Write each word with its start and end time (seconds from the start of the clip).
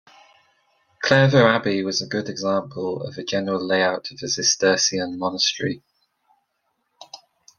Clairvaux 0.99 1.45
Abbey 1.45 1.83
was 1.83 2.01
a 2.01 2.07
good 2.07 2.27
example 2.27 3.03
of 3.03 3.13
the 3.13 3.23
general 3.23 3.63
layout 3.63 4.09
of 4.09 4.17
a 4.23 4.27
Cistercian 4.27 5.19
monastery. 5.19 5.83